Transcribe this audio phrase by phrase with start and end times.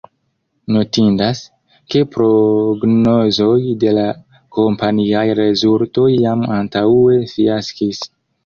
[0.75, 1.41] Notindas,
[1.95, 4.07] ke prognozoj de la
[4.59, 8.05] kompaniaj rezultoj jam antaŭe fiaskis.